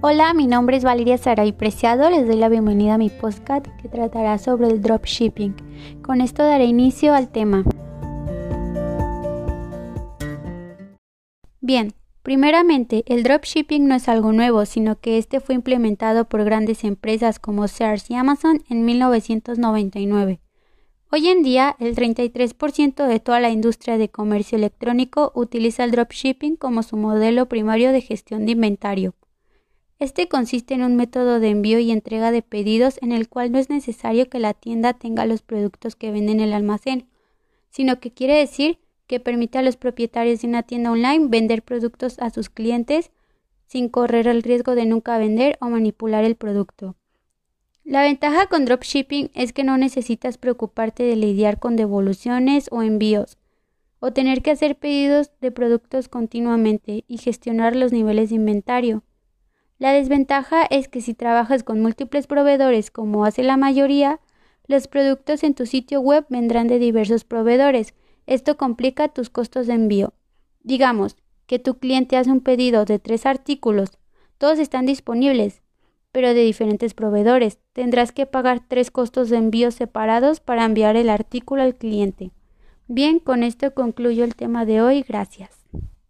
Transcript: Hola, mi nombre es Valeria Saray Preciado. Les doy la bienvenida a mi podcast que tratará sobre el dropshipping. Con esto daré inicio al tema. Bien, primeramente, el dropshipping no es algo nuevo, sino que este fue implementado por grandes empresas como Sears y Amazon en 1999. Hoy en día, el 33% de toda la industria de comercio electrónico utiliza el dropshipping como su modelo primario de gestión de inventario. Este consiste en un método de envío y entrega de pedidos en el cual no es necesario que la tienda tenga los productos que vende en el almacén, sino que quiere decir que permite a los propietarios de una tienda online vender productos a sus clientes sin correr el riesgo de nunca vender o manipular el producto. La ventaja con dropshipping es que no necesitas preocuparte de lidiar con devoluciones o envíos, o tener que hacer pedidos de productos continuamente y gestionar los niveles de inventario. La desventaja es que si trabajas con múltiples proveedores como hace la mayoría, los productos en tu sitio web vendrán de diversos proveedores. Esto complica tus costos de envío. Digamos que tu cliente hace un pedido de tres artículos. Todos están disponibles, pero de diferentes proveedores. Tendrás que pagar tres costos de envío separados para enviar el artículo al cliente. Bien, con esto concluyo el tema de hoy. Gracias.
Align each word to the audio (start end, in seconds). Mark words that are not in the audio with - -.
Hola, 0.00 0.32
mi 0.32 0.46
nombre 0.46 0.76
es 0.76 0.84
Valeria 0.84 1.18
Saray 1.18 1.50
Preciado. 1.50 2.08
Les 2.08 2.24
doy 2.24 2.36
la 2.36 2.48
bienvenida 2.48 2.94
a 2.94 2.98
mi 2.98 3.10
podcast 3.10 3.66
que 3.82 3.88
tratará 3.88 4.38
sobre 4.38 4.68
el 4.68 4.80
dropshipping. 4.80 5.56
Con 6.02 6.20
esto 6.20 6.44
daré 6.44 6.66
inicio 6.66 7.14
al 7.14 7.32
tema. 7.32 7.64
Bien, 11.60 11.94
primeramente, 12.22 13.02
el 13.08 13.24
dropshipping 13.24 13.88
no 13.88 13.96
es 13.96 14.08
algo 14.08 14.32
nuevo, 14.32 14.66
sino 14.66 15.00
que 15.00 15.18
este 15.18 15.40
fue 15.40 15.56
implementado 15.56 16.28
por 16.28 16.44
grandes 16.44 16.84
empresas 16.84 17.40
como 17.40 17.66
Sears 17.66 18.08
y 18.08 18.14
Amazon 18.14 18.62
en 18.68 18.84
1999. 18.84 20.38
Hoy 21.10 21.26
en 21.26 21.42
día, 21.42 21.74
el 21.80 21.96
33% 21.96 23.04
de 23.04 23.18
toda 23.18 23.40
la 23.40 23.50
industria 23.50 23.98
de 23.98 24.10
comercio 24.10 24.58
electrónico 24.58 25.32
utiliza 25.34 25.82
el 25.82 25.90
dropshipping 25.90 26.54
como 26.54 26.84
su 26.84 26.96
modelo 26.96 27.48
primario 27.48 27.90
de 27.90 28.00
gestión 28.00 28.46
de 28.46 28.52
inventario. 28.52 29.16
Este 29.98 30.28
consiste 30.28 30.74
en 30.74 30.84
un 30.84 30.94
método 30.94 31.40
de 31.40 31.48
envío 31.48 31.80
y 31.80 31.90
entrega 31.90 32.30
de 32.30 32.42
pedidos 32.42 32.98
en 33.02 33.10
el 33.10 33.28
cual 33.28 33.50
no 33.50 33.58
es 33.58 33.68
necesario 33.68 34.28
que 34.28 34.38
la 34.38 34.54
tienda 34.54 34.92
tenga 34.92 35.26
los 35.26 35.42
productos 35.42 35.96
que 35.96 36.12
vende 36.12 36.30
en 36.30 36.40
el 36.40 36.52
almacén, 36.52 37.08
sino 37.70 37.98
que 37.98 38.12
quiere 38.12 38.34
decir 38.34 38.78
que 39.08 39.18
permite 39.18 39.58
a 39.58 39.62
los 39.62 39.76
propietarios 39.76 40.42
de 40.42 40.48
una 40.48 40.62
tienda 40.62 40.92
online 40.92 41.26
vender 41.28 41.62
productos 41.62 42.18
a 42.20 42.30
sus 42.30 42.48
clientes 42.48 43.10
sin 43.66 43.88
correr 43.88 44.28
el 44.28 44.44
riesgo 44.44 44.76
de 44.76 44.86
nunca 44.86 45.18
vender 45.18 45.58
o 45.60 45.68
manipular 45.68 46.24
el 46.24 46.36
producto. 46.36 46.94
La 47.82 48.02
ventaja 48.02 48.46
con 48.46 48.66
dropshipping 48.66 49.30
es 49.34 49.52
que 49.52 49.64
no 49.64 49.78
necesitas 49.78 50.38
preocuparte 50.38 51.02
de 51.02 51.16
lidiar 51.16 51.58
con 51.58 51.74
devoluciones 51.74 52.68
o 52.70 52.82
envíos, 52.82 53.36
o 53.98 54.12
tener 54.12 54.42
que 54.42 54.52
hacer 54.52 54.76
pedidos 54.76 55.32
de 55.40 55.50
productos 55.50 56.08
continuamente 56.08 57.04
y 57.08 57.18
gestionar 57.18 57.74
los 57.74 57.90
niveles 57.90 58.28
de 58.28 58.36
inventario. 58.36 59.02
La 59.78 59.92
desventaja 59.92 60.64
es 60.64 60.88
que 60.88 61.00
si 61.00 61.14
trabajas 61.14 61.62
con 61.62 61.80
múltiples 61.80 62.26
proveedores 62.26 62.90
como 62.90 63.24
hace 63.24 63.44
la 63.44 63.56
mayoría, 63.56 64.20
los 64.66 64.88
productos 64.88 65.44
en 65.44 65.54
tu 65.54 65.66
sitio 65.66 66.00
web 66.00 66.26
vendrán 66.28 66.66
de 66.66 66.78
diversos 66.78 67.24
proveedores. 67.24 67.94
Esto 68.26 68.56
complica 68.56 69.08
tus 69.08 69.30
costos 69.30 69.66
de 69.66 69.74
envío. 69.74 70.12
Digamos 70.62 71.16
que 71.46 71.58
tu 71.58 71.78
cliente 71.78 72.16
hace 72.16 72.30
un 72.30 72.40
pedido 72.40 72.84
de 72.84 72.98
tres 72.98 73.24
artículos. 73.24 73.90
Todos 74.36 74.58
están 74.58 74.84
disponibles, 74.84 75.62
pero 76.12 76.34
de 76.34 76.42
diferentes 76.42 76.92
proveedores. 76.92 77.58
Tendrás 77.72 78.12
que 78.12 78.26
pagar 78.26 78.60
tres 78.66 78.90
costos 78.90 79.30
de 79.30 79.36
envío 79.36 79.70
separados 79.70 80.40
para 80.40 80.64
enviar 80.64 80.96
el 80.96 81.08
artículo 81.08 81.62
al 81.62 81.76
cliente. 81.76 82.32
Bien, 82.88 83.20
con 83.20 83.42
esto 83.42 83.72
concluyo 83.74 84.24
el 84.24 84.34
tema 84.34 84.66
de 84.66 84.82
hoy. 84.82 85.04
Gracias. 85.08 85.57